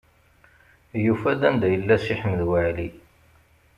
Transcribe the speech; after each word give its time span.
Yufa-d 1.05 1.41
anda 1.47 1.67
yella 1.73 1.95
Si 2.03 2.15
Ḥmed 2.19 2.41
Waɛli. 2.49 2.89